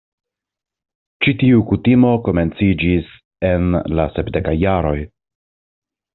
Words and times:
Ĉi-tiu 1.25 1.59
kutimo 1.71 2.13
komenciĝis 2.29 3.13
en 3.51 3.69
la 4.01 4.09
sepdekaj 4.19 4.57
jaroj. 4.65 4.97